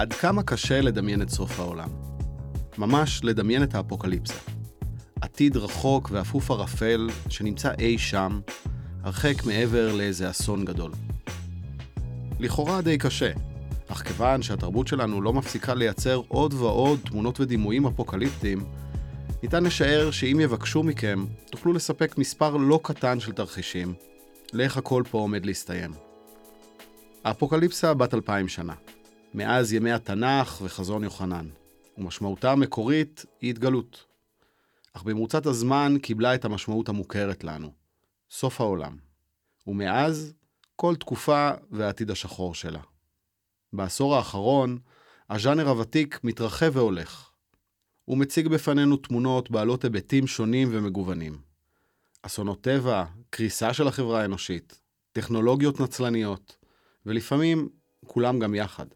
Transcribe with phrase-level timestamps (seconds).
[0.00, 1.88] עד כמה קשה לדמיין את סוף העולם.
[2.78, 4.34] ממש לדמיין את האפוקליפסה.
[5.20, 8.40] עתיד רחוק ואפוף ערפל שנמצא אי שם,
[9.02, 10.92] הרחק מעבר לאיזה אסון גדול.
[12.38, 13.30] לכאורה די קשה,
[13.88, 18.64] אך כיוון שהתרבות שלנו לא מפסיקה לייצר עוד ועוד תמונות ודימויים אפוקליפטיים,
[19.42, 23.94] ניתן לשער שאם יבקשו מכם, תוכלו לספק מספר לא קטן של תרחישים
[24.52, 25.90] לאיך הכל פה עומד להסתיים.
[27.24, 28.74] האפוקליפסה בת אלפיים שנה,
[29.34, 31.48] מאז ימי התנ"ך וחזון יוחנן,
[31.98, 34.06] ומשמעותה המקורית היא התגלות.
[34.92, 37.72] אך במרוצת הזמן קיבלה את המשמעות המוכרת לנו,
[38.30, 38.96] סוף העולם.
[39.66, 40.34] ומאז,
[40.76, 42.80] כל תקופה והעתיד השחור שלה.
[43.72, 44.78] בעשור האחרון,
[45.30, 47.30] הז'אנר הוותיק מתרחב והולך.
[48.04, 51.38] הוא מציג בפנינו תמונות בעלות היבטים שונים ומגוונים.
[52.22, 54.80] אסונות טבע, קריסה של החברה האנושית,
[55.12, 56.56] טכנולוגיות נצלניות,
[57.06, 57.68] ולפעמים
[58.06, 58.86] כולם גם יחד.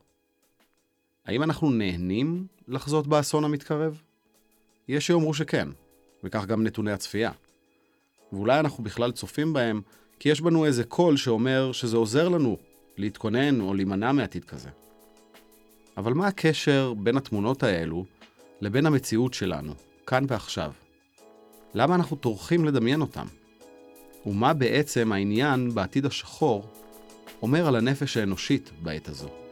[1.27, 4.03] האם אנחנו נהנים לחזות באסון המתקרב?
[4.89, 5.69] יש שיאמרו שכן,
[6.25, 7.30] וכך גם נתוני הצפייה.
[8.33, 9.80] ואולי אנחנו בכלל צופים בהם
[10.19, 12.56] כי יש בנו איזה קול שאומר שזה עוזר לנו
[12.97, 14.69] להתכונן או להימנע מעתיד כזה.
[15.97, 18.05] אבל מה הקשר בין התמונות האלו
[18.61, 19.75] לבין המציאות שלנו,
[20.06, 20.72] כאן ועכשיו?
[21.75, 23.27] למה אנחנו טורחים לדמיין אותם?
[24.27, 26.69] ומה בעצם העניין בעתיד השחור
[27.42, 29.44] אומר על הנפש האנושית בעת הזו?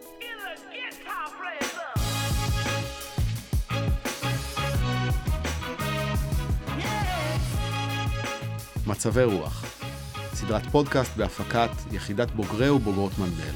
[8.87, 9.65] מצבי רוח,
[10.35, 13.55] סדרת פודקאסט בהפקת יחידת בוגרי ובוגרות מנדל.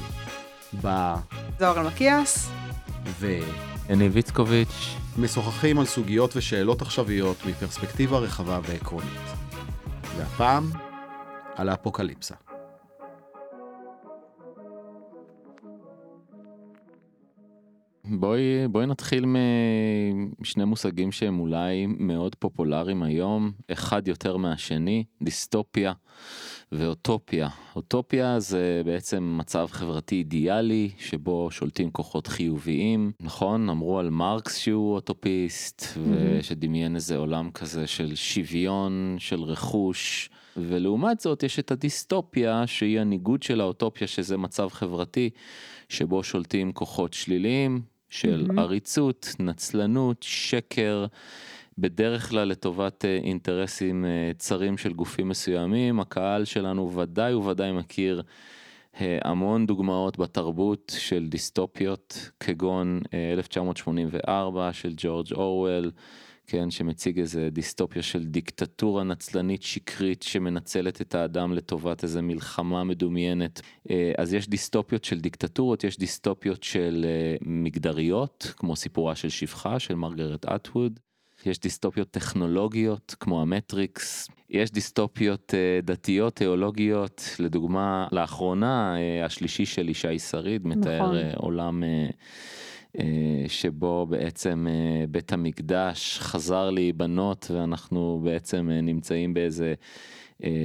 [0.81, 1.13] ב...
[1.59, 2.49] זוהר אלמקיאס.
[3.19, 3.39] ו...
[3.89, 4.95] יניב איצקוביץ'.
[5.17, 9.19] משוחחים על סוגיות ושאלות עכשוויות מפרספקטיבה רחבה ועקרונית.
[10.17, 10.71] והפעם,
[11.55, 12.35] על האפוקליפסה.
[18.09, 19.25] בואי, בואי נתחיל
[20.39, 25.93] משני מושגים שהם אולי מאוד פופולריים היום, אחד יותר מהשני, דיסטופיה
[26.71, 27.49] ואוטופיה.
[27.75, 33.69] אוטופיה זה בעצם מצב חברתי אידיאלי שבו שולטים כוחות חיוביים, נכון?
[33.69, 35.99] אמרו על מרקס שהוא אוטופיסט mm-hmm.
[36.39, 40.29] ושדמיין איזה עולם כזה של שוויון, של רכוש.
[40.57, 45.29] ולעומת זאת יש את הדיסטופיה שהיא הניגוד של האוטופיה שזה מצב חברתי
[45.89, 48.59] שבו שולטים כוחות שליליים של mm-hmm.
[48.59, 51.05] עריצות, נצלנות, שקר,
[51.77, 55.99] בדרך כלל לטובת אה, אינטרסים אה, צרים של גופים מסוימים.
[55.99, 58.21] הקהל שלנו ודאי וודאי מכיר
[59.01, 63.01] אה, המון דוגמאות בתרבות של דיסטופיות, כגון
[63.33, 65.91] 1984 של ג'ורג' אורוול.
[66.49, 73.61] כן, שמציג איזה דיסטופיה של דיקטטורה נצלנית שקרית שמנצלת את האדם לטובת איזה מלחמה מדומיינת.
[73.89, 79.79] אה, אז יש דיסטופיות של דיקטטורות, יש דיסטופיות של אה, מגדריות, כמו סיפורה של שפחה
[79.79, 80.99] של מרגרט אטווד.
[81.45, 90.19] יש דיסטופיות טכנולוגיות כמו המטריקס, יש דיסטופיות אה, דתיות, תיאולוגיות, לדוגמה לאחרונה השלישי של ישי
[90.19, 91.17] שריד מתאר נכון.
[91.35, 92.07] עולם אה,
[93.47, 99.73] שבו בעצם אה, בית המקדש חזר להיבנות ואנחנו בעצם אה, נמצאים באיזה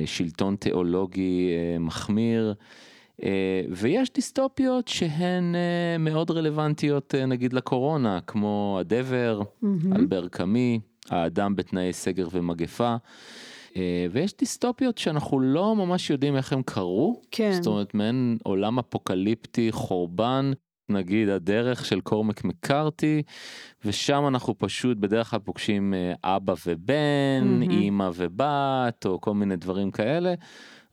[0.06, 1.50] שלטון תיאולוגי
[1.80, 2.54] מחמיר.
[3.70, 5.54] ויש דיסטופיות שהן
[5.98, 9.96] מאוד רלוונטיות נגיד לקורונה, כמו הדבר, mm-hmm.
[9.96, 12.96] אלבר קאמי, האדם בתנאי סגר ומגפה.
[14.10, 17.52] ויש דיסטופיות שאנחנו לא ממש יודעים איך הם קרו, כן.
[17.52, 20.52] זאת אומרת מעין עולם אפוקליפטי, חורבן,
[20.92, 23.22] נגיד הדרך של קורמק מקארתי
[23.84, 27.70] ושם אנחנו פשוט בדרך כלל פוגשים אה, אבא ובן, mm-hmm.
[27.70, 30.34] אימא ובת או כל מיני דברים כאלה.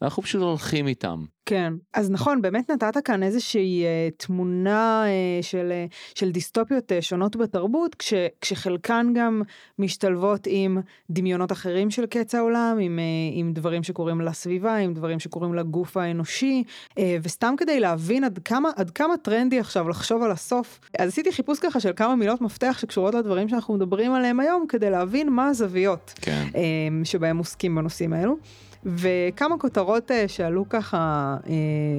[0.01, 1.25] ואנחנו פשוט הולכים איתם.
[1.49, 7.01] כן, אז נכון, באמת נתת כאן איזושהי אה, תמונה אה, של, אה, של דיסטופיות אה,
[7.01, 9.41] שונות בתרבות, כש, כשחלקן גם
[9.79, 10.77] משתלבות עם
[11.09, 15.97] דמיונות אחרים של קץ העולם, עם, אה, עם דברים שקורים לסביבה, עם דברים שקורים לגוף
[15.97, 16.63] האנושי,
[16.97, 21.31] אה, וסתם כדי להבין עד כמה, עד כמה טרנדי עכשיו לחשוב על הסוף, אז עשיתי
[21.31, 25.47] חיפוש ככה של כמה מילות מפתח שקשורות לדברים שאנחנו מדברים עליהם היום, כדי להבין מה
[25.47, 26.47] הזוויות כן.
[26.55, 26.61] אה,
[27.03, 28.37] שבהם עוסקים בנושאים האלו.
[28.85, 31.47] וכמה כותרות uh, שעלו ככה uh,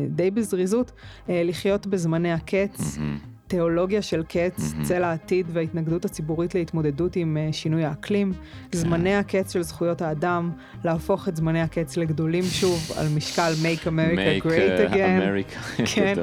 [0.08, 2.98] די בזריזות, uh, לחיות בזמני הקץ.
[3.46, 4.84] תיאולוגיה של קץ, mm-hmm.
[4.84, 8.78] צל העתיד וההתנגדות הציבורית להתמודדות עם uh, שינוי האקלים, כן.
[8.78, 10.50] זמני הקץ של זכויות האדם,
[10.84, 15.20] להפוך את זמני הקץ לגדולים שוב על משקל Make America make, Great uh, Again.
[15.22, 15.82] America.
[15.94, 16.14] כן.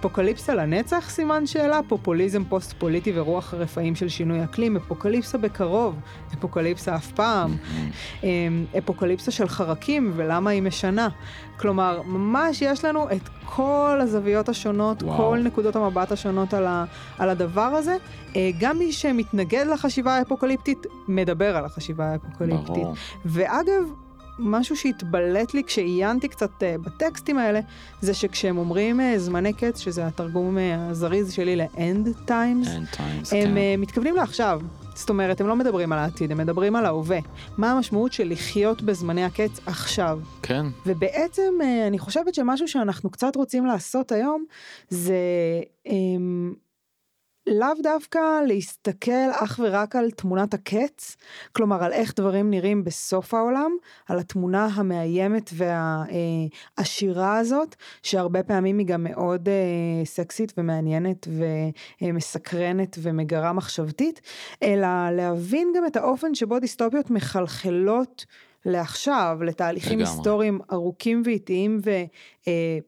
[0.00, 1.10] אפוקליפסה לנצח?
[1.10, 5.94] סימן שאלה, פופוליזם פוסט פוליטי ורוח הרפאים של שינוי אקלים, אפוקליפסה בקרוב,
[6.34, 7.56] אפוקליפסה אף פעם.
[8.22, 11.08] אמ, אפוקליפסה של חרקים ולמה היא משנה.
[11.60, 15.16] כלומר, ממש יש לנו את כל הזוויות השונות, וואו.
[15.16, 16.84] כל נקודות המבט השונות על, ה,
[17.18, 17.96] על הדבר הזה.
[18.36, 22.68] אה, גם מי שמתנגד לחשיבה האפוקליפטית, מדבר על החשיבה האפוקליפטית.
[22.68, 22.94] ברור.
[23.24, 23.82] ואגב,
[24.38, 27.60] משהו שהתבלט לי כשעיינתי קצת uh, בטקסטים האלה,
[28.00, 33.36] זה שכשהם אומרים uh, זמני קץ, שזה התרגום uh, הזריז שלי ל-end times, end times,
[33.36, 33.80] הם כן.
[33.80, 34.60] מתכוונים לעכשיו.
[34.98, 37.18] זאת אומרת, הם לא מדברים על העתיד, הם מדברים על ההווה.
[37.58, 40.20] מה המשמעות של לחיות בזמני הקץ עכשיו?
[40.42, 44.44] כן, ובעצם אה, אני חושבת שמשהו שאנחנו קצת רוצים לעשות היום
[44.88, 45.14] זה
[45.86, 46.52] אמ,
[47.50, 51.16] לאו דווקא להסתכל אך ורק על תמונת הקץ,
[51.52, 53.70] כלומר על איך דברים נראים בסוף העולם,
[54.08, 55.50] על התמונה המאיימת
[56.78, 61.28] והעשירה הזאת, שהרבה פעמים היא גם מאוד אה, סקסית ומעניינת
[62.02, 64.20] ומסקרנת ומגרה מחשבתית,
[64.62, 68.26] אלא להבין גם את האופן שבו דיסטופיות מחלחלות.
[68.64, 70.14] לעכשיו, לתהליכים לגמרי.
[70.14, 71.80] היסטוריים ארוכים ואיטיים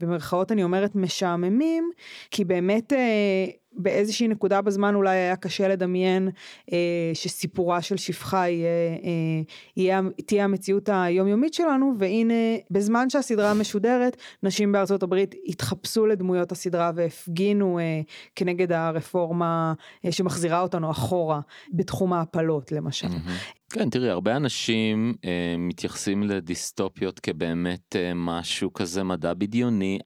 [0.01, 1.91] ובמרכאות אני אומרת משעממים,
[2.31, 6.29] כי באמת אה, באיזושהי נקודה בזמן אולי היה קשה לדמיין
[6.73, 8.69] אה, שסיפורה של שפחה יהיה,
[9.03, 9.43] אה,
[9.77, 12.35] יהיה, תהיה המציאות היומיומית שלנו, והנה
[12.71, 18.01] בזמן שהסדרה משודרת, נשים בארצות הברית התחפשו לדמויות הסדרה והפגינו אה,
[18.37, 19.75] כנגד הרפורמה
[20.05, 21.41] אה, שמחזירה אותנו אחורה
[21.73, 23.09] בתחום ההפלות למשל.
[23.09, 23.37] מהמם.
[23.71, 29.99] כן, תראי, הרבה אנשים אה, מתייחסים לדיסטופיות כבאמת אה, משהו כזה מדע בדיוני,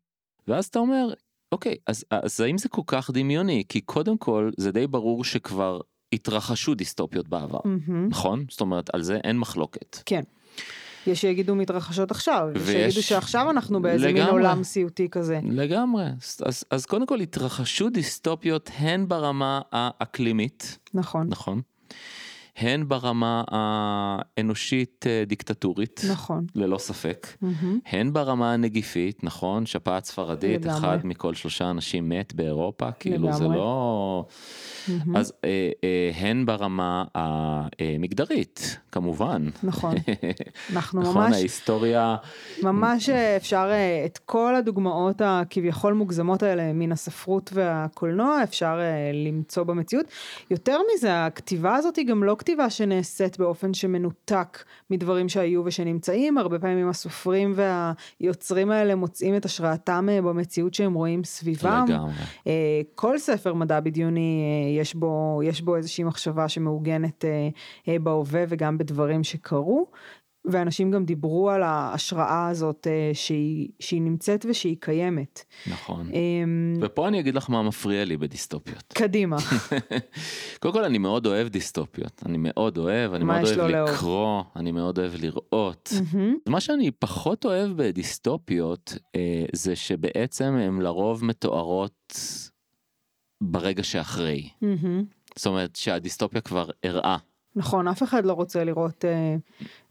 [0.48, 1.12] ואז אתה אומר,
[1.54, 3.62] אוקיי, אז, אז האם זה כל כך דמיוני?
[3.68, 5.80] כי קודם כל, זה די ברור שכבר
[6.12, 8.08] התרחשו דיסטופיות בעבר, מהמם.
[8.08, 8.44] נכון?
[8.50, 9.98] זאת אומרת, על זה אין מחלוקת.
[10.06, 10.22] כן.
[11.06, 14.30] יש שיגידו מתרחשות עכשיו, יש ויש- שיגידו שעכשיו אנחנו באיזה מין לגמרי.
[14.32, 15.40] עולם סיוטי כזה.
[15.50, 16.04] לגמרי.
[16.04, 21.60] אז, אז, אז קודם כל התרחשו דיסטופיות הן ברמה האקלימית, נכון, נכון?
[22.56, 26.46] הן ברמה האנושית אה, דיקטטורית, נכון.
[26.54, 27.26] ללא ספק.
[27.42, 27.78] מהמם.
[27.86, 29.66] הן ברמה הנגיפית, נכון?
[29.66, 30.78] שפעת ספרדית, לגמרי.
[30.78, 33.58] אחד מכל שלושה אנשים מת באירופה, כאילו זה לגמרי.
[33.58, 34.26] לא...
[34.88, 35.16] מהמם.
[35.16, 39.48] אז אה, אה, הן ברמה המגדרית, כמובן.
[39.62, 39.94] נכון.
[40.72, 42.16] אנחנו נכון, ממש, ההיסטוריה,
[42.62, 48.78] ממש אה, אפשר אה, את כל הדוגמאות הכביכול מוגזמות האלה מן הספרות והקולנוע אפשר
[49.26, 50.06] למצוא במציאות.
[50.50, 56.58] יותר מזה, הכתיבה הזאת היא גם לא כתיבה שנעשית באופן שמנותק מדברים שהיו ושנמצאים, הרבה
[56.58, 61.84] פעמים הסופרים והיוצרים האלה מוצאים את השראתם אה, במציאות שהם רואים סביבם.
[61.88, 62.12] לגמרי.
[62.46, 67.24] אה, כל ספר מדע בדיוני אה, יש בו, יש בו איזושהי מחשבה שמעוגנת
[67.86, 69.86] בהווה וגם בדברים שקרו.
[70.44, 75.44] ואנשים גם דיברו על ההשראה הזאת אה, שהיא, שהיא נמצאת ושהיא קיימת.
[75.66, 76.10] נכון.
[76.12, 78.92] אמ, ופה אני אגיד לך מה מפריע לי בדיסטופיות.
[78.94, 79.36] קדימה,
[80.60, 83.90] קודם כל אני מאוד אוהב דיסטופיות, אני מאוד אוהב, אני מאוד אוהב לאהוב?
[83.90, 85.92] לקרוא, אני מאוד אוהב לראות.
[86.12, 92.18] מהמם, מה שאני פחות אוהב בדיסטופיות אה, זה שבעצם הן לרוב מתוארות
[93.40, 94.48] ברגע שאחרי.
[94.62, 95.04] מהמם.
[95.36, 97.18] זאת אומרת שהדיסטופיה כבר אירעה.
[97.56, 99.36] נכון, אף אחד לא רוצה לראות אה,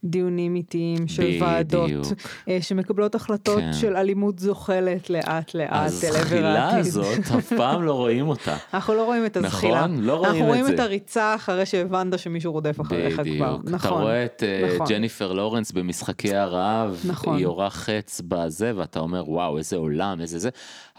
[0.04, 2.06] דיונים איטיים של ועדות בדיוק.
[2.50, 3.74] אה, שמקבלות החלטות כן.
[3.74, 6.78] של אלימות זוחלת לאט לאט עבר הזחילה.
[6.78, 8.58] הזאת, אף פעם לא רואים אותה.
[8.74, 9.88] אנחנו לא רואים את הזחילה.
[9.88, 10.04] נכון?
[10.04, 10.74] לא רואים אנחנו את רואים זה.
[10.74, 13.24] את הריצה אחרי שהבנת שמישהו רודף אחריך כבר.
[13.24, 13.62] בדיוק.
[13.64, 14.02] אתה נכון.
[14.02, 14.88] רואה את אה, נכון.
[14.88, 17.36] ג'ניפר לורנס במשחקי הרעב, נכון.
[17.36, 20.50] היא יורה חץ בזה, ואתה אומר, וואו, איזה עולם, איזה זה,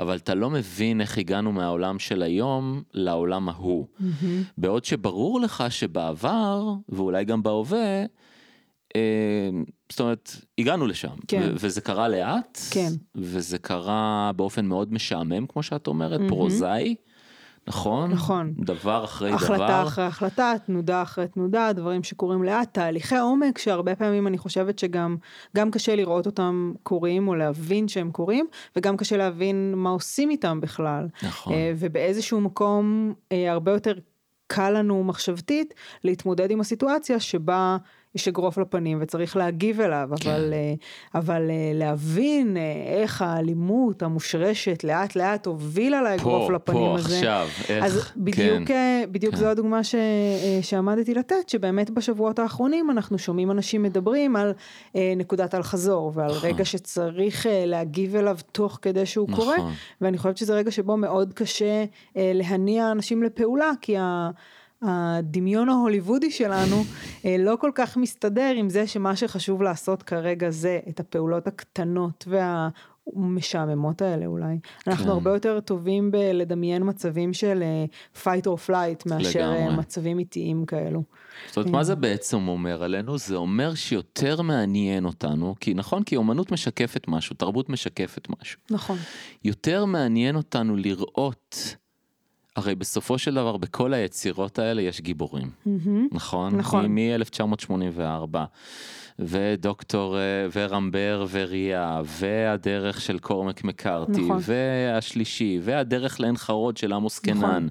[0.00, 3.86] אבל אתה לא מבין איך הגענו מהעולם של היום לעולם ההוא.
[4.00, 4.42] מהמם.
[4.58, 8.04] בעוד שברור לך שבעבר, ואולי גם בהווה,
[9.90, 11.52] זאת אומרת, הגענו לשם, כן.
[11.54, 12.88] וזה קרה לאט, כן.
[13.14, 16.28] וזה קרה באופן מאוד משעמם, כמו שאת אומרת, מהמם.
[16.28, 16.94] פרוזאי,
[17.68, 18.10] נכון?
[18.10, 18.54] נכון.
[18.58, 19.82] דבר אחרי החלטה דבר.
[19.86, 25.16] אחרי החלטה, תנודה אחרי תנודה, דברים שקורים לאט, תהליכי עומק שהרבה פעמים אני חושבת שגם
[25.56, 28.46] גם קשה לראות אותם קורים או להבין שהם קורים,
[28.76, 31.06] וגם קשה להבין מה עושים איתם בכלל.
[31.22, 31.52] נכון.
[31.52, 33.92] אה, ובאיזשהו מקום אה, הרבה יותר
[34.46, 35.74] קל לנו מחשבתית
[36.04, 37.76] להתמודד עם הסיטואציה שבה
[38.14, 40.30] יש אגרוף לפנים וצריך להגיב אליו, כן.
[40.30, 40.74] אבל, אה,
[41.14, 47.16] אבל אה, להבין אה, איך האלימות המושרשת לאט לאט הובילה לאגרוף פה, לפנים פה, הזה.
[47.16, 49.04] עכשיו, איך, אז בדיוק, כן.
[49.12, 49.40] בדיוק כן.
[49.40, 49.94] זו הדוגמה ש,
[50.62, 54.52] שעמדתי לתת, שבאמת בשבועות האחרונים אנחנו שומעים אנשים מדברים על
[54.94, 56.48] נקודת אל-חזור ועל נכון.
[56.48, 59.44] רגע שצריך להגיב אליו תוך כדי שהוא נכון.
[59.44, 61.84] קורה, ואני חושבת שזה רגע שבו מאוד קשה
[62.16, 64.30] להניע אנשים לפעולה, כי ה...
[64.82, 66.76] הדמיון ההוליוודי שלנו
[67.24, 72.24] אה, לא כל כך מסתדר עם זה שמה שחשוב לעשות כרגע זה את הפעולות הקטנות
[72.28, 72.68] וה...
[73.16, 74.58] המשעממות האלה אולי.
[74.86, 75.10] אנחנו כן.
[75.10, 77.84] הרבה יותר טובים בלדמיין מצבים של אה,
[78.22, 79.76] fight or flight מאשר אה, לגמרי.
[79.76, 81.02] מצבים איטיים כאלו.
[81.46, 83.18] זאת אומרת, מה זה בעצם אומר עלינו?
[83.18, 88.60] זה אומר שיותר מעניין אותנו, כי נכון, כי אומנות משקפת משהו, תרבות משקפת משהו.
[88.70, 88.98] נכון.
[89.44, 91.76] יותר מעניין אותנו לראות,
[92.56, 96.08] הרי בסופו של דבר בכל היצירות האלה יש גיבורים, מהמם.
[96.12, 96.56] נכון?
[96.56, 96.86] נכון.
[96.86, 98.36] מ-1984,
[99.18, 104.38] ודוקטור אה, ורמבר וריאה, והדרך של קורמק מקארתי, נכון.
[104.40, 107.40] והשלישי, והדרך לעין חרוד של עמוס נכון.
[107.42, 107.68] קנן.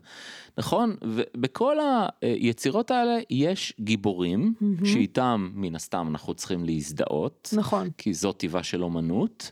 [0.58, 0.96] נכון?
[1.02, 1.78] ובכל
[2.22, 4.86] היצירות האלה יש גיבורים, מהמם.
[4.86, 7.90] שאיתם מן הסתם אנחנו צריכים להזדהות, נכון.
[7.98, 9.52] כי זאת טיבה של אומנות.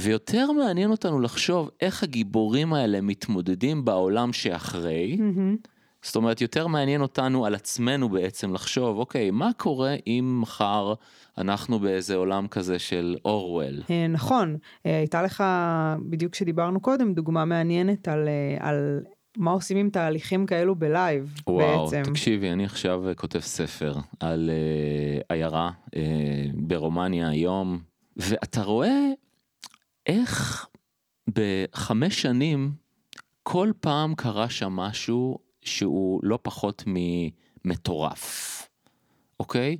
[0.00, 5.16] ויותר מעניין אותנו לחשוב איך הגיבורים האלה מתמודדים בעולם שאחרי.
[5.16, 5.56] מהמם.
[6.04, 10.94] זאת אומרת, יותר מעניין אותנו על עצמנו בעצם לחשוב, אוקיי, מה קורה אם מחר
[11.38, 13.82] אנחנו באיזה עולם כזה של אורוול?
[13.90, 15.44] אה, נכון, אה, הייתה לך,
[16.08, 19.00] בדיוק כשדיברנו קודם, דוגמה מעניינת על, אה, על
[19.36, 22.02] מה עושים עם תהליכים כאלו בלייב וואו, בעצם.
[22.12, 26.02] תקשיבי, אני עכשיו כותב ספר על אה, עיירה אה,
[26.54, 27.78] ברומניה היום,
[28.16, 29.10] ואתה רואה
[30.06, 30.66] איך
[31.34, 32.72] בחמש שנים
[33.42, 38.68] כל פעם קרה שם משהו שהוא לא פחות ממטורף,
[39.40, 39.76] אוקיי?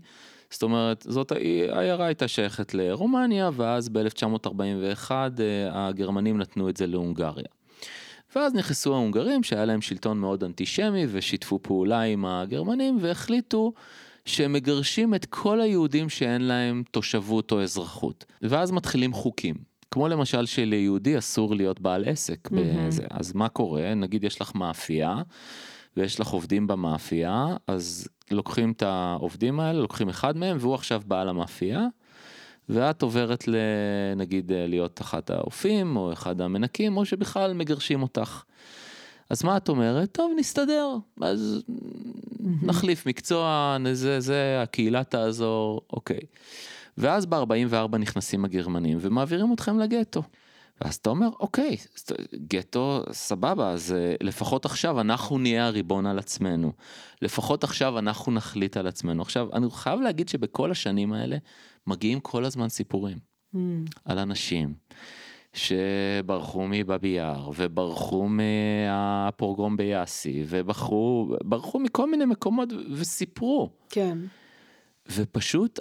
[0.51, 5.11] זאת אומרת, זאת העיירה הייתה שייכת לרומניה, ואז ב-1941
[5.71, 7.49] הגרמנים נתנו את זה להונגריה.
[8.37, 13.73] ואז נכנסו ההונגרים שהיה להם שלטון מאוד אנטישמי ושיתפו פעולה עם הגרמנים והחליטו
[14.25, 18.25] שהם מגרשים את כל היהודים שאין להם תושבות או אזרחות.
[18.43, 19.55] ואז מתחילים חוקים.
[19.95, 22.49] כמו למשל שליהודי אסור להיות בעל עסק.
[22.51, 23.05] בזה.
[23.11, 23.95] אז מה קורה?
[23.95, 25.17] נגיד יש לך מאפייה
[25.97, 31.29] ויש לך עובדים במאפייה, אז לוקחים את העובדים האלה, לוקחים אחד מהם והוא עכשיו בעל
[31.29, 31.87] המאפייה.
[32.69, 33.57] ואת עוברת ל...
[34.17, 38.43] נגיד אה, להיות אחת האופים או אחד המנקים או שבכלל מגרשים אותך.
[39.31, 40.13] אז מה את אומרת?
[40.13, 41.63] טוב נסתדר, אז
[42.63, 46.21] נחליף מקצוע, זה, זה, הקהילה תעזור, אוקיי.
[46.99, 50.23] ואז ב-44 נכנסים הגרמנים ומעבירים אתכם לגטו.
[50.81, 51.77] ואז אתה אומר, אוקיי,
[52.35, 56.73] גטו, סבבה, אז אה, לפחות עכשיו אנחנו נהיה הריבון על עצמנו.
[57.23, 59.23] לפחות עכשיו אנחנו נחליט על עצמנו.
[59.23, 61.37] עכשיו, אני חייב להגיד שבכל השנים האלה
[61.87, 63.19] מגיעים כל הזמן סיפורים
[63.53, 63.85] מהמם.
[64.05, 64.75] על אנשים
[65.53, 73.71] שברחו מבאבי יאר, וברחו מהפורגרום ביאסי, וברחו ברחו מכל מיני מקומות וסיפרו.
[73.91, 74.19] כן.
[75.13, 75.81] ופשוט,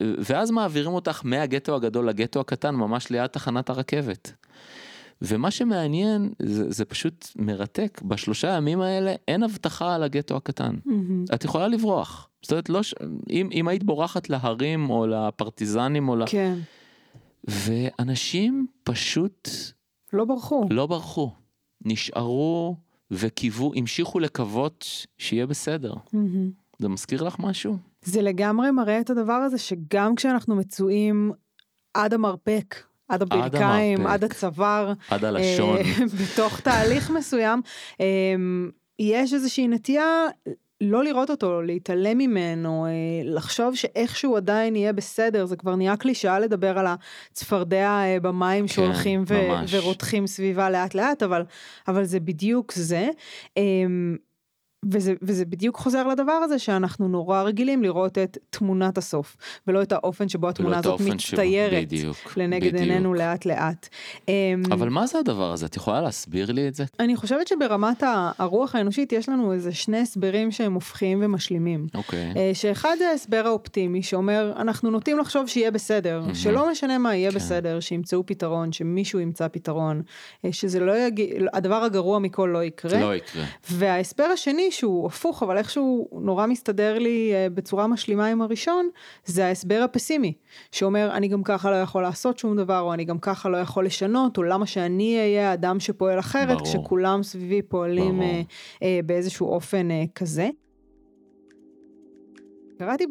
[0.00, 4.32] ואז מעבירים אותך מהגטו הגדול לגטו הקטן, ממש ליד תחנת הרכבת.
[5.22, 10.76] ומה שמעניין, זה, זה פשוט מרתק, בשלושה ימים האלה אין הבטחה על הגטו הקטן.
[10.84, 11.24] מהמם.
[11.34, 12.28] את יכולה לברוח.
[12.42, 12.94] זאת אומרת, לא ש...
[13.30, 16.24] אם, אם היית בורחת להרים או לפרטיזנים או ל...
[16.26, 16.58] כן.
[17.44, 19.48] ואנשים פשוט
[20.12, 20.66] לא ברחו.
[20.70, 21.32] לא ברחו,
[21.84, 22.76] נשארו
[23.10, 25.94] וקיוו, המשיכו לקוות שיהיה בסדר.
[26.12, 26.50] מהמם.
[26.78, 27.76] זה מזכיר לך משהו?
[28.02, 31.32] זה לגמרי מראה את הדבר הזה שגם כשאנחנו מצויים
[31.94, 32.76] עד המרפק,
[33.08, 34.14] עד הברכיים, המרפק.
[34.14, 35.76] עד הצוואר, עד הלשון.
[35.76, 35.82] אה,
[36.22, 37.62] בתוך תהליך מסוים,
[38.00, 38.34] אה,
[38.98, 40.26] יש איזושהי נטייה
[40.80, 42.90] לא לראות אותו, להתעלם ממנו, אה,
[43.24, 46.86] לחשוב שאיכשהו עדיין יהיה בסדר, זה כבר נהיה קלישאה לדבר על
[47.32, 49.74] הצפרדע אה, במים כן, שהולכים ו- ממש.
[49.74, 51.42] ורותחים סביבה לאט לאט, אבל,
[51.88, 53.08] אבל זה בדיוק זה.
[54.84, 59.92] וזה, וזה בדיוק חוזר לדבר הזה שאנחנו נורא רגילים לראות את תמונת הסוף, ולא את
[59.92, 62.82] האופן שבו התמונה הזאת מצטיירת בדיוק, לנגד בדיוק.
[62.82, 63.88] עינינו לאט לאט.
[64.28, 65.66] אמ, אבל מה זה הדבר הזה?
[65.66, 66.84] את יכולה להסביר לי את זה?
[67.00, 68.02] אני חושבת שברמת
[68.38, 71.86] הרוח האנושית יש לנו איזה שני הסברים שהם הופכים ומשלימים.
[71.94, 72.32] אוקיי.
[72.36, 76.34] אה, שאחד זה ההסבר האופטימי שאומר אנחנו נוטים לחשוב שיהיה בסדר, מהמם.
[76.34, 77.36] שלא משנה מה יהיה כן.
[77.36, 80.02] בסדר, שימצאו פתרון, שמישהו ימצא פתרון,
[80.44, 83.00] אה, שזה לא יגיע, הדבר הגרוע מכל לא יקרה.
[83.00, 83.44] לא יקרה.
[83.70, 88.88] וההסבר השני שהוא הפוך אבל איכשהו נורא מסתדר לי אה, בצורה משלימה עם הראשון
[89.24, 90.32] זה ההסבר הפסימי
[90.72, 93.86] שאומר אני גם ככה לא יכול לעשות שום דבר או אני גם ככה לא יכול
[93.86, 96.64] לשנות או למה שאני אהיה האדם שפועל אחרת ברור.
[96.64, 98.30] כשכולם סביבי פועלים ברור.
[98.30, 98.42] אה,
[98.82, 100.48] אה, באיזשהו אופן כזה.
[102.80, 103.04] קראתי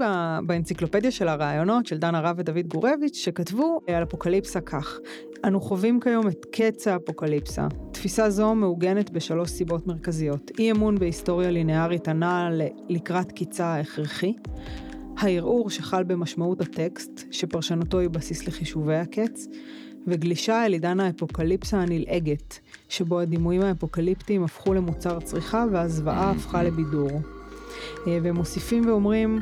[0.46, 5.00] באנציקלופדיה של הרעיונות של דן הרב ודוד גורביץ' שכתבו אה, על אפוקליפסה כך:
[5.46, 7.68] אנו חווים כיום את קץ האפוקליפסה.
[7.92, 12.50] תפיסה זו מעוגנת בשלוש סיבות מרכזיות: אי אמון בהיסטוריה לינארית הנעה
[12.90, 14.34] לקראת קיצה ההכרחי,
[15.18, 19.48] הערעור שחל במשמעות הטקסט, שפרשנותו היא בסיס לחישובי הקץ,
[20.08, 22.60] וגלישה אל עידן האפוקליפסה הנלעגת,
[22.90, 27.39] שבו הדימויים האפוקליפטיים הפכו למוצר צריכה והזוועה הפכה לבידור.
[28.08, 29.40] אה, והם מוסיפים ואומרים,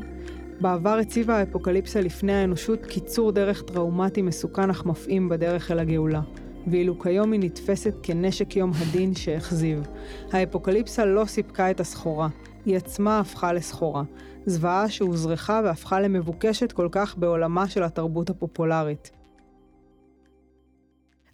[0.61, 6.21] בעבר הציבה האפוקליפסה לפני האנושות קיצור דרך טראומטי מסוכן אך מפעים בדרך אל הגאולה.
[6.67, 9.87] ואילו כיום היא נתפסת כנשק יום הדין שהכזיב.
[10.31, 12.27] האפוקליפסה לא סיפקה את הסחורה,
[12.65, 14.03] היא עצמה הפכה לסחורה.
[14.45, 19.16] זוועה שהוזרחה והפכה למבוקשת כל כך בעולמה של התרבות הפופולרית.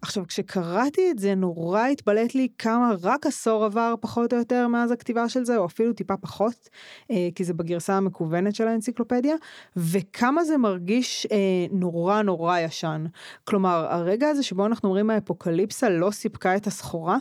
[0.04, 4.92] עכשיו, כשקראתי את זה, נורא התבלט לי כמה רק עשור עבר פחות או יותר מאז
[4.92, 6.70] הכתיבה של זה, או אפילו טיפה פחות,
[7.12, 9.36] אה, כי זה בגרסה המקוונת של האנציקלופדיה,
[9.78, 11.38] וכמה זה מרגיש אה,
[11.72, 13.06] נורא נורא ישן.
[13.44, 17.18] כלומר, הרגע הזה שבו אנחנו אומרים האפוקליפסה לא סיפקה את הסחורה,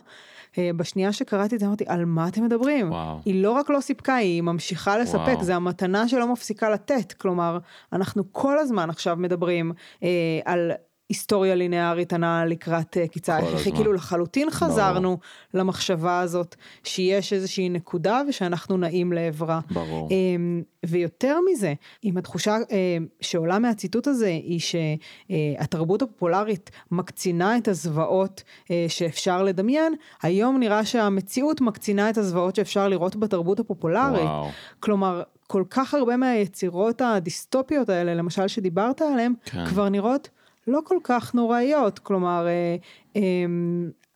[0.59, 2.91] אה, בשנייה שקראתי את זה אמרתי, על מה אתם מדברים?
[2.91, 3.19] וואו.
[3.25, 5.45] היא לא רק לא סיפקה, היא ממשיכה לספק, וואו.
[5.45, 7.12] זה המתנה שלא מפסיקה לתת.
[7.12, 7.59] כלומר,
[7.93, 9.73] אנחנו כל הזמן עכשיו מדברים
[10.03, 10.09] אה,
[10.45, 10.73] על...
[11.12, 13.76] היסטוריה ליניארית הנעה לקראת אה, קיצה הזמן.
[13.76, 15.19] כאילו לחלוטין חזרנו
[15.54, 16.54] למחשבה הזאת
[16.85, 19.61] שיש איזושהי נקודה ושאנחנו נעים לעברה.
[19.71, 20.09] ברור.
[20.11, 28.42] אמ, ויותר מזה, אם התחושה אמ, שעולה מהציטוט הזה היא שהתרבות הפופולרית מקצינה את הזוועות
[28.71, 34.23] אה, שאפשר לדמיין, היום נראה שהמציאות מקצינה את הזוועות שאפשר לראות בתרבות הפופולרית.
[34.23, 34.49] וואו.
[34.81, 39.66] כלומר, כל כך הרבה מהיצירות הדיסטופיות האלה, למשל שדיברת עליהן, כן.
[39.66, 40.28] כבר נראות
[40.66, 41.99] לא כל כך נוראיות.
[41.99, 42.76] כלומר, אה,
[43.16, 43.23] אה,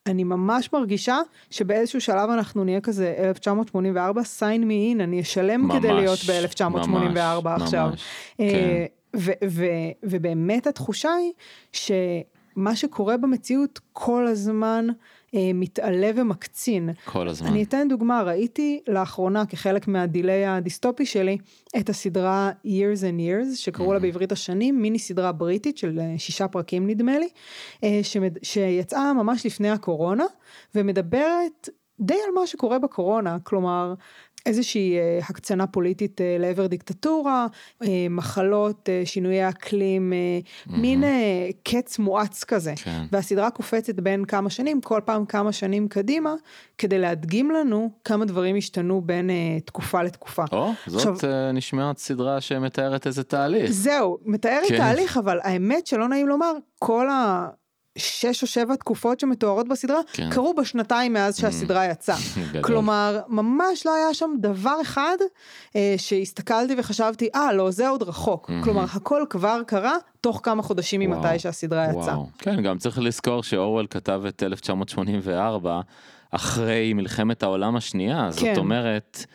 [0.06, 1.18] אני ממש מרגישה
[1.50, 7.62] שבאיזשהו שלב אנחנו נהיה כזה 1984, sign me in, אני אשלם כדי להיות ב-1984 ממש,
[7.62, 7.88] עכשיו.
[7.88, 8.04] ממש,
[8.40, 8.84] אה, כן.
[9.16, 11.32] ו- ו- ובאמת התחושה היא
[11.72, 14.86] שמה שקורה במציאות כל הזמן
[15.34, 16.90] מתעלה ומקצין.
[17.04, 17.48] כל הזמן.
[17.48, 21.38] אני אתן דוגמה, ראיתי לאחרונה כחלק מהדיליי הדיסטופי שלי
[21.78, 26.48] את הסדרה Years and Years שקראו לה בעברית השנים, מיני סדרה בריטית של אה, שישה
[26.48, 27.28] פרקים נדמה לי,
[27.84, 28.38] אה, שמד...
[28.42, 30.24] שיצאה ממש לפני הקורונה
[30.74, 31.68] ומדברת
[32.00, 33.94] די על מה שקורה בקורונה, כלומר
[34.46, 37.46] איזושהי אה, הקצנה פוליטית אה, לעבר דיקטטורה,
[37.82, 40.12] אה, מחלות, שינויי אקלים,
[40.66, 41.04] מין
[41.64, 42.72] קץ מואץ כזה.
[42.76, 43.04] כן.
[43.12, 46.34] והסדרה קופצת בין כמה שנים, כל פעם כמה שנים קדימה,
[46.78, 49.30] כדי להדגים לנו כמה דברים השתנו בין
[49.64, 50.44] תקופה לתקופה.
[50.52, 53.70] או, זאת עכשיו- נשמעת סדרה שמתארת איזה תהליך.
[53.70, 54.76] זהו, מתאר לי כן.
[54.76, 57.08] תהליך, אבל האמת שלא נעים לומר, כל
[57.96, 60.30] השש או שבע תקופות שמתוארות בסדרה, כן.
[60.30, 62.16] קרו בשנתיים מאז שהסדרה יצאה.
[62.64, 65.16] כלומר, ממש לא היה שם דבר אחד
[65.76, 68.50] אה, שהסתכלתי וחשבתי, אה, לא, זה עוד רחוק.
[68.64, 72.16] כלומר, הכל כבר קרה תוך כמה חודשים ממתי שהסדרה יצאה.
[72.38, 75.80] כן, גם צריך לזכור שאורוול כתב את 1984
[76.30, 78.56] אחרי מלחמת העולם השנייה, זאת כן.
[78.56, 79.26] אומרת,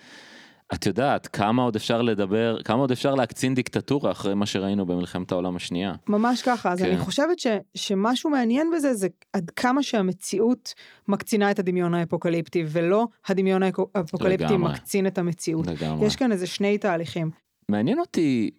[0.73, 5.31] את יודעת, כמה עוד אפשר לדבר, כמה עוד אפשר להקצין דיקטטורה אחרי מה שראינו במלחמת
[5.31, 5.93] העולם השנייה.
[6.09, 6.85] ממש ככה, אז כן.
[6.85, 10.73] אני חושבת ש, שמשהו מעניין בזה זה עד כמה שהמציאות
[11.07, 14.73] מקצינה את הדמיון האפוקליפטי, ולא הדמיון האפוקליפטי לגמרי.
[14.73, 15.67] מקצין את המציאות.
[15.67, 16.05] לגמרי.
[16.07, 17.31] יש כאן איזה שני תהליכים.
[17.69, 18.51] מעניין אותי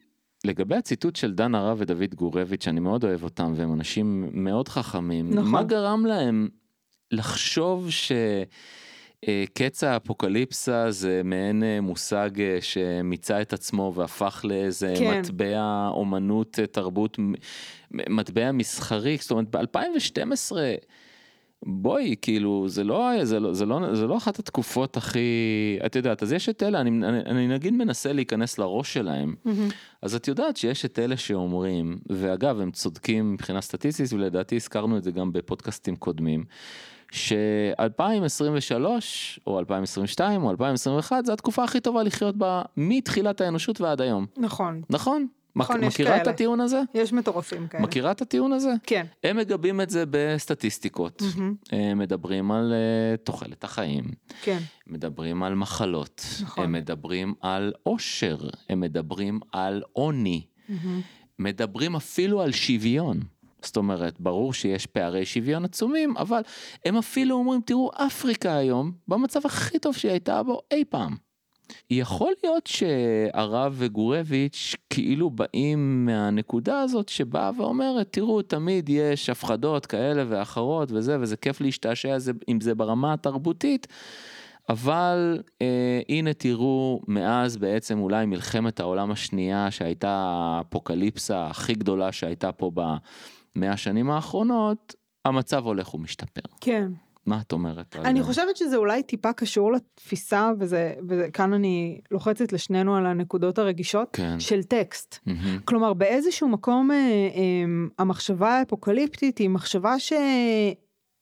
[0.44, 5.30] לגבי הציטוט של דן הרב ודוד גורביץ', אני מאוד אוהב אותם, והם אנשים מאוד חכמים.
[5.30, 5.50] נכון.
[5.50, 6.48] מה גרם להם
[7.10, 8.12] לחשוב ש...
[9.28, 15.20] אה, קץ האפוקליפסה זה מעין אה, מושג אה, שמיצה את עצמו והפך לאיזה כן.
[15.20, 17.18] מטבע אומנות תרבות
[17.90, 20.52] מטבע מסחרי זאת אומרת ב2012
[21.66, 26.22] בואי כאילו זה לא זה לא זה לא זה לא אחת התקופות הכי את יודעת
[26.22, 29.34] אז יש את אלה אני, אני, אני נגיד מנסה להיכנס לראש שלהם
[30.02, 35.02] אז את יודעת שיש את אלה שאומרים ואגב הם צודקים מבחינה סטטיסטית ולדעתי הזכרנו את
[35.02, 36.44] זה גם בפודקאסטים קודמים.
[37.12, 38.84] ש-2023
[39.46, 44.82] או 2022 או 2021 זה התקופה הכי טובה לחיות בה מתחילת האנושות ועד היום, נכון.
[44.90, 45.26] נכון?
[45.56, 46.30] נכון, מכ- מכירה את כאלה.
[46.34, 46.80] הטיעון הזה?
[46.94, 47.82] יש מטורפים כאלה.
[47.82, 48.70] מכירה את הטיעון הזה?
[48.82, 49.06] כן.
[49.24, 51.54] הם מגבים את זה בסטטיסטיקות, מהמם.
[51.72, 54.04] הם מדברים על אה, תוחלת החיים,
[54.42, 54.58] כן.
[54.86, 56.64] מדברים על מחלות, נכון.
[56.64, 58.36] הם מדברים על עושר,
[58.68, 61.00] הם מדברים על עוני, מהמם.
[61.38, 63.20] מדברים אפילו על שוויון.
[63.66, 66.42] זאת אומרת, ברור שיש פערי שוויון עצומים, אבל
[66.84, 71.16] הם אפילו אומרים, תראו, אפריקה היום במצב הכי טוב שהיא הייתה בו אי פעם.
[71.90, 80.24] יכול להיות שהרב וגורביץ' כאילו באים מהנקודה הזאת שבאה ואומרת, תראו, תמיד יש הפחדות כאלה
[80.28, 83.86] ואחרות וזה, וזה כיף להשתעשע עם זה ברמה התרבותית,
[84.68, 92.52] אבל אה, הנה תראו, מאז בעצם אולי מלחמת העולם השנייה שהייתה האפוקליפסה הכי גדולה שהייתה
[92.52, 92.70] פה
[93.56, 96.40] במאה השנים האחרונות, המצב הולך ומשתפר.
[96.60, 96.92] כן.
[97.26, 97.96] מה את אומרת?
[97.96, 98.26] על אני זה?
[98.26, 104.40] חושבת שזה אולי טיפה קשור לתפיסה, וזה, וכאן אני לוחצת לשנינו על הנקודות הרגישות, כן.
[104.40, 105.18] של טקסט.
[105.26, 105.58] מהמם.
[105.64, 107.00] כלומר, באיזשהו מקום אה, אה,
[107.98, 109.98] המחשבה האפוקליפטית היא מחשבה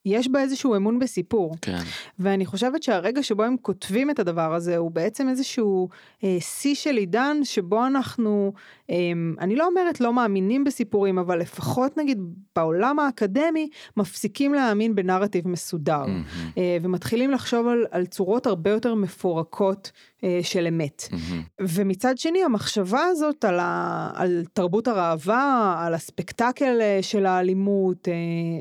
[0.05, 1.55] יש בה איזשהו אמון בסיפור.
[1.63, 1.79] כן.
[2.19, 5.89] ואני חושבת שהרגע שבו הם כותבים את הדבר הזה הוא בעצם איזשהו
[6.25, 8.53] אה, שיא של עידן שבו אנחנו,
[8.91, 8.97] אה,
[9.41, 12.19] אני לא אומרת לא מאמינים בסיפורים, אבל לפחות נגיד
[12.57, 16.07] בעולם האקדמי מפסיקים להאמין בנרטיב מסודר.
[16.07, 16.25] מהמם.
[16.59, 19.93] אה, ומתחילים לחשוב על, על צורות הרבה יותר מפורקות
[20.25, 21.09] אה, של אמת.
[21.13, 21.43] מהמם.
[21.61, 28.15] ומצד שני המחשבה הזאת על, ה, על תרבות הראווה, על הספקטקל אה, של האלימות, אה,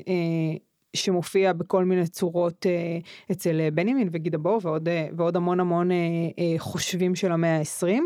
[0.08, 2.98] אה, שמופיע בכל מיני צורות אה,
[3.32, 5.90] אצל אה, בנימין וגידה בור ועוד, אה, ועוד המון המון
[6.58, 8.02] חושבים של המאה ה-20.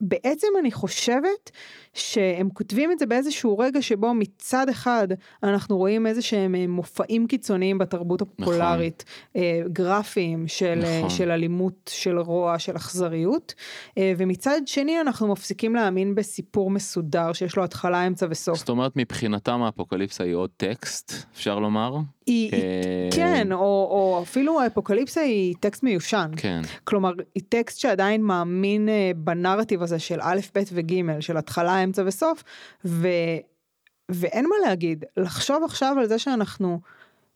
[0.00, 1.50] בעצם אני חושבת
[1.92, 5.08] שהם כותבים את זה באיזשהו רגע שבו מצד אחד
[5.42, 9.04] אנחנו רואים איזה שהם אה, מופעים קיצוניים בתרבות הפופולרית,
[9.36, 11.10] אה, גרפיים של, אה, נכון.
[11.10, 13.54] של אלימות, של רוע, של אכזריות,
[13.98, 18.58] ומצד שני אנחנו מפסיקים להאמין בסיפור מסודר שיש לו התחלה, אמצע וסוף.
[18.58, 21.96] זאת אומרת מבחינתם האפוקליפסה היא עוד טקסט, אפשר לומר?
[22.26, 23.58] היא, היא, אה, כן, או,
[23.90, 26.30] או אפילו האפוקליפסה היא טקסט מיושן.
[26.36, 26.60] כן.
[26.84, 32.02] כלומר, היא טקסט שעדיין מאמין אה, בנרטיב הזה של א', ב' וג', של התחלה, אמצע
[32.06, 32.42] וסוף,
[32.84, 33.08] ו,
[34.08, 35.04] ואין מה להגיד.
[35.16, 36.80] לחשוב עכשיו על זה שאנחנו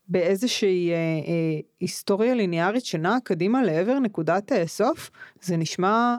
[0.09, 6.16] באיזושהי אה, אה, היסטוריה ליניארית שנעה קדימה לעבר נקודת אה, סוף, זה נשמע,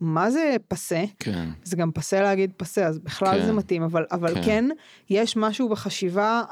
[0.00, 1.04] מה זה פסה?
[1.18, 1.48] כן.
[1.64, 3.46] זה גם פסה להגיד פסה, אז בכלל כן.
[3.46, 4.42] זה מתאים, אבל, אבל כן.
[4.42, 4.68] כן.
[5.10, 6.42] יש משהו בחשיבה,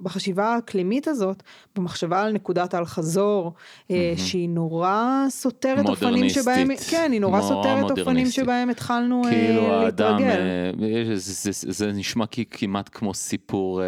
[0.00, 1.42] בחשיבה האקלימית הזאת,
[1.76, 3.52] במחשבה על נקודת האל-חזור,
[3.90, 6.68] אה, שהיא נורא סותרת אופנים שבהם.
[6.90, 8.26] כן, היא נורא סותרת אופנים.
[8.30, 10.40] שבהם התחלנו אה, כאילו האדם, להתרגל.
[10.82, 13.86] אה, יש- זה, זה, זה נשמע כמעט כמו סיפור אה,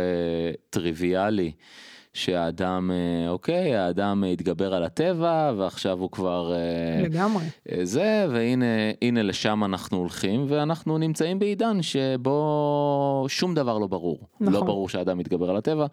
[0.71, 1.53] טריוויאלי,
[2.13, 7.45] שהאדם, אה, אוקיי, האדם התגבר על הטבע ועכשיו הוא כבר אה, לגמרי.
[7.73, 8.65] אה, זה, והנה
[9.03, 14.19] הנה לשם אנחנו הולכים, ואנחנו נמצאים בעידן שבו שום דבר לא ברור.
[14.41, 14.55] נכון.
[14.55, 15.87] לא ברור שהאדם מתגבר על הטבע.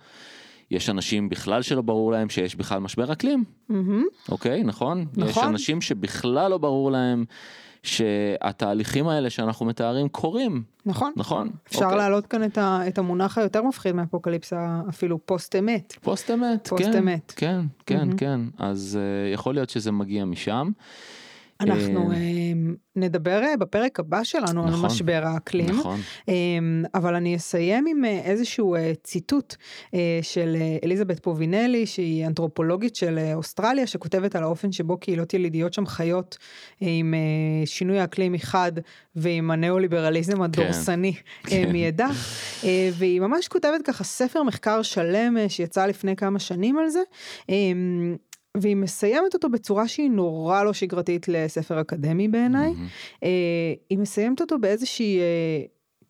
[0.71, 4.05] יש אנשים בכלל שלא ברור להם שיש בכלל משבר אקלים, מהמם.
[4.29, 5.05] אוקיי, נכון?
[5.17, 5.47] יש נכון.
[5.47, 7.25] אנשים שבכלל לא ברור להם
[7.87, 11.13] שהתהליכים האלה שאנחנו מתארים קורים, נכון.
[11.15, 11.49] נכון?
[11.67, 11.97] אפשר אוקיי.
[11.97, 15.93] להעלות כאן את, ה, את המונח היותר מפחיד מאפוקליפסה, אפילו פוסט אמת.
[16.01, 17.33] פוסט אמת, פוסט כן, אמת.
[17.35, 18.17] כן, כן, מהמם.
[18.17, 20.71] כן, אז uh, יכול להיות שזה מגיע משם.
[21.61, 22.53] אנחנו אה, אה,
[22.95, 24.85] נדבר אה, בפרק הבא שלנו על נכון.
[24.85, 25.69] משבר האקלים.
[25.69, 29.55] נכון, אמ, אבל אני אסיים עם אה, איזשהו אה, ציטוט
[30.21, 36.37] של אליזבת פובינלי שהיא אנתרופולוגית של אוסטרליה שכותבת על האופן שבו קהילות ילידיות שם חיות
[36.79, 37.13] עם
[37.65, 38.71] שינוי האקלים מחד
[39.15, 41.13] ועם הניאו-ליברליזם הדורסני
[41.45, 41.71] אה, כן.
[41.71, 42.37] מאידך
[42.93, 47.01] והיא ממש כותבת ככה ספר מחקר שלם שיצא לפני כמה שנים על זה.
[48.61, 52.71] והיא מסיימת אותו בצורה שהיא נורא לא שגרתית לספר אקדמי בעיניי.
[52.71, 52.87] מהמם.
[53.23, 53.29] אה,
[53.89, 55.61] היא מסיימת אותו באיזושהי אה,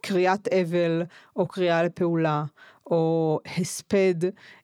[0.01, 1.03] קריאת אבל
[1.36, 2.43] או קריאה לפעולה
[2.91, 4.15] או הספד,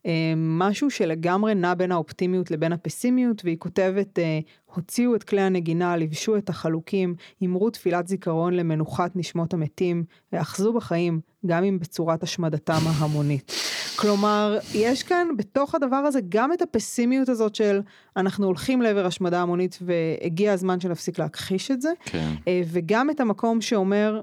[0.06, 5.98] אה, משהו שלגמרי נע בין האופטימיות לבין הפסימיות והיא כותבת אה, הוציאו את כלי הנגינה,
[5.98, 12.80] לבשו את החלוקים, אמרו תפילת זיכרון למנוחת נשמות המתים, ואחזו בחיים גם אם בצורת השמדתם
[12.86, 13.52] ההמונית.
[13.96, 17.82] כלומר, יש כאן בתוך הדבר הזה גם את הפסימיות הזאת של
[18.18, 23.20] אנחנו הולכים לעבר השמדה המונית והגיע הזמן שנפסיק להכחיש את זה, כן, אה, וגם את
[23.20, 24.22] המקום שאומר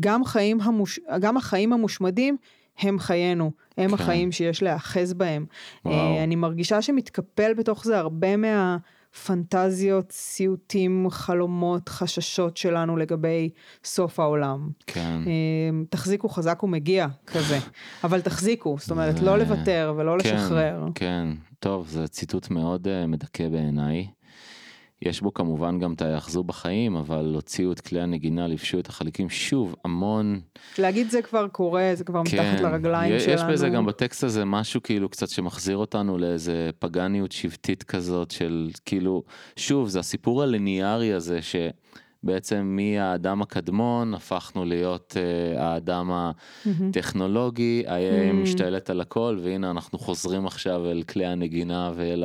[0.00, 1.00] גם, חיים המוש...
[1.20, 2.36] גם החיים המושמדים
[2.78, 3.94] הם חיינו, הם כן.
[4.02, 5.46] החיים שיש להיאחז בהם.
[5.84, 5.96] וואו.
[5.96, 8.36] אה, אני מרגישה שמתקפל בתוך זה הרבה
[9.12, 13.50] מהפנטזיות, סיוטים, חלומות, חששות שלנו לגבי
[13.84, 14.70] סוף העולם.
[14.86, 15.20] כן.
[15.26, 17.58] אה, תחזיקו חזק ומגיע כזה,
[18.04, 20.84] אבל תחזיקו, זאת אומרת לא לוותר ולא כן, לשחרר.
[20.94, 24.06] כן, טוב, זה ציטוט מאוד uh, מדכא בעיניי.
[25.06, 29.30] יש בו כמובן גם את היאחזו בחיים, אבל הוציאו את כלי הנגינה, לבשו את החלקים
[29.30, 30.40] שוב, המון.
[30.78, 33.16] להגיד זה כבר קורה, זה כבר מתחת לרגליים כן.
[33.16, 33.36] יש, שלנו.
[33.36, 38.70] יש בזה גם בטקסט הזה משהו כאילו קצת שמחזיר אותנו לאיזה פגניות שבטית כזאת של
[38.84, 39.22] כאילו,
[39.56, 41.38] שוב, זה הסיפור הליניארי הזה
[42.22, 48.34] שבעצם מהאדם הקדמון הפכנו להיות uh, האדם הטכנולוגי, היה Mm.
[48.34, 52.24] משתלט על הכל, והנה אנחנו חוזרים עכשיו אל כלי הנגינה ואל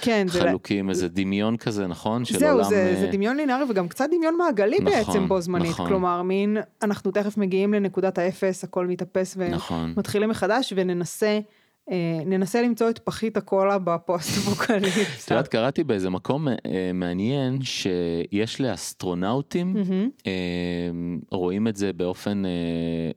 [0.00, 0.42] כן, זה...
[0.44, 2.24] החלוקים, איזה דמיון כזה, נכון?
[2.24, 5.70] זהו, עולם, זה, אה, זה דמיון לינארי וגם קצת דמיון מעגלי נכון, בעצם בו זמנית.
[5.70, 5.88] נכון.
[5.88, 9.92] כלומר, מין, אנחנו תכף מגיעים לנקודת האפס, הכל מתאפס נכון.
[9.96, 11.40] ומתחילים מחדש וננסה,
[12.26, 15.34] ננסה למצוא את פחית הקולה בפוסט את אפוקליפסה.
[15.34, 16.54] יודעת, קראתי באיזה מקום אה,
[16.94, 19.76] מעניין שיש לאסטרונאוטים,
[20.26, 20.32] אה,
[21.30, 22.50] רואים את זה באופן אה,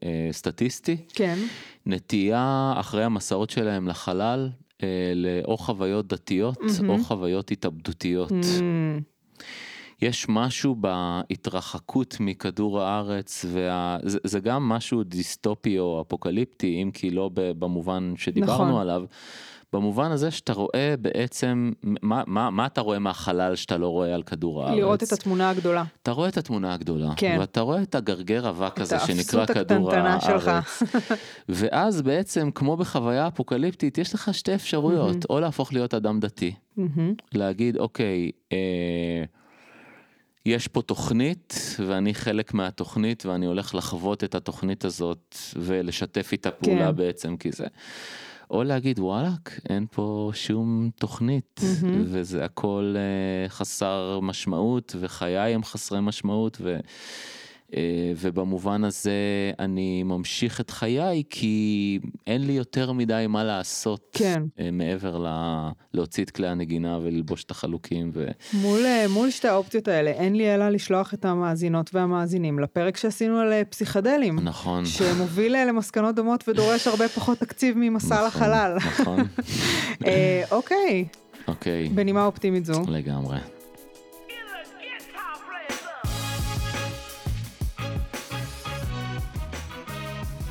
[0.04, 1.38] אה, סטטיסטי, כן,
[1.86, 4.50] נטייה אחרי המסעות שלהם לחלל,
[4.84, 6.58] אה, לאו חוויות דתיות.
[6.90, 8.32] או חוויות התאבדותיות.
[10.02, 17.30] יש משהו בהתרחקות מכדור הארץ, וזה זה גם משהו דיסטופי או אפוקליפטי, אם כי לא
[17.34, 18.82] במובן שדיברנו נכון.
[18.82, 19.04] עליו.
[19.74, 24.24] במובן הזה שאתה רואה בעצם, מה, מה, מה אתה רואה מהחלל שאתה לא רואה על
[24.24, 24.78] כדור הארץ?
[24.78, 25.84] לראות את התמונה הגדולה.
[26.04, 27.38] אתה רואה את התמונה הגדולה, כן.
[27.40, 30.24] ואתה רואה את הגרגר אבק הזה שנקרא האפסות כדור הקטנטנה הארץ.
[30.24, 30.52] שלך.
[31.50, 37.14] ואז בעצם, כמו בחוויה אפוקליפטית, יש לך שתי אפשרויות, או להפוך להיות אדם דתי, מהמם.
[37.34, 39.24] להגיד, אוקיי, אה,
[40.46, 46.88] יש פה תוכנית, ואני חלק מהתוכנית, ואני הולך לחוות את התוכנית הזאת, ולשתף איתה פעולה
[46.88, 46.96] כן.
[46.96, 47.66] בעצם, כי זה...
[48.52, 52.04] או להגיד וואלאק אין פה שום תוכנית מהמם.
[52.06, 56.78] וזה הכל אה, חסר משמעות וחיי הם חסרי משמעות ו,
[58.18, 59.12] ובמובן הזה
[59.60, 64.44] אני ממשיך את חיי כי אין לי יותר מדי מה לעשות כן.
[64.60, 65.28] אה, מעבר ל...
[65.94, 68.28] להוציא את כלי הנגינה וללבוש את החלוקים ו...
[68.54, 73.40] מול, אה, מול שתי האופציות האלה, אין לי אלא לשלוח את המאזינות והמאזינים לפרק שעשינו
[73.40, 74.40] על אה, פסיכדלים.
[74.40, 74.86] נכון.
[74.86, 78.78] שמוביל אה, למסקנות דומות ודורש הרבה פחות תקציב ממסע נכון, לחלל.
[78.78, 79.20] נכון,
[80.08, 81.06] אה, אוקיי,
[81.48, 82.82] אוקיי, בנימה אופטימית זו.
[82.88, 83.61] לגמרי.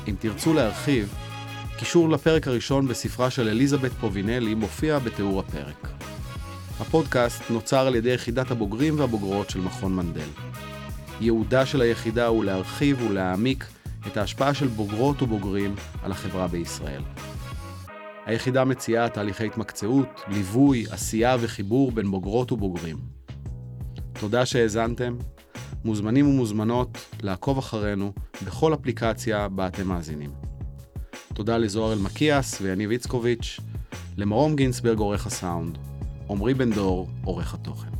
[0.07, 1.13] אם תרצו להרחיב,
[1.77, 5.87] קישור לפרק הראשון בספרה של אליזבת פובינלי מופיע בתיאור הפרק.
[6.79, 10.29] הפודקאסט נוצר על ידי יחידת הבוגרים והבוגרות של מכון מנדל.
[11.21, 13.65] ייעודה של היחידה הוא להרחיב ולהעמיק
[14.07, 17.01] את ההשפעה של בוגרות ובוגרים על החברה בישראל.
[18.25, 22.97] היחידה מציעה תהליכי התמקצעות, ליווי, עשייה וחיבור בין בוגרות ובוגרים.
[24.19, 25.15] תודה שהאזנתם.
[25.85, 28.13] מוזמנים ומוזמנות לעקוב אחרינו
[28.45, 30.29] בכל אפליקציה בה אתם מאזינים.
[31.33, 33.59] תודה לזוהר אלמקיאס ויניב איצקוביץ',
[34.17, 35.77] למרום גינסברג עורך הסאונד,
[36.29, 37.90] עמרי בן דור עורך התוכן.